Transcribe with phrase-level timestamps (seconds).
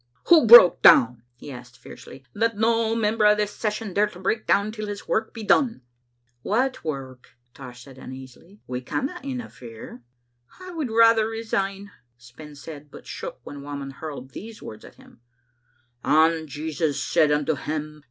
[0.29, 2.25] "Who broke down?" he asked fiercely.
[2.33, 5.83] "Let no member of this Session dare to break down till his work be done."
[6.41, 8.61] "What work?" Tosh said uneasily.
[8.67, 10.01] "We canna in terfere.
[10.59, 15.21] ""I would rather resign," Spens said, but shook when Whamond hurled these words at him:
[15.83, 17.99] "* And Jesus said unto him.